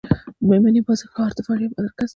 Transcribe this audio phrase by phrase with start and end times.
[0.37, 0.81] د میمنې
[1.13, 2.09] ښار د فاریاب مرکز دی